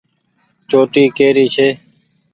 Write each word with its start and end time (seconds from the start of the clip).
چوٽي 0.69 1.03
ڪي 1.17 1.27
ري 1.35 1.45
ڇي۔ 1.55 1.69